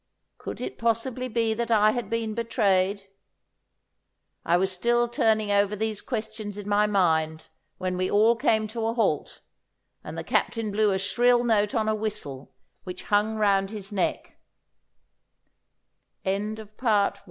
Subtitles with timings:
[0.39, 3.07] Could it possibly be that I had been betrayed?
[4.43, 8.87] I was still turning over these questions in my mind when we all came to
[8.87, 9.41] a halt,
[10.03, 12.51] and the Captain blew a shrill note on a whistle
[12.83, 14.17] which hung rou